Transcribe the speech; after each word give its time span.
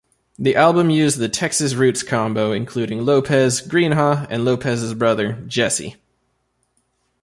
The 0.39 0.55
album 0.55 0.89
used 0.89 1.19
the 1.19 1.29
"Texas 1.29 1.75
Roots 1.75 2.01
Combo" 2.01 2.53
including 2.53 3.05
Lopez, 3.05 3.61
Greenhaw, 3.61 4.25
and 4.31 4.43
Lopez' 4.43 4.95
brother, 4.95 5.33
Jesse. 5.45 5.95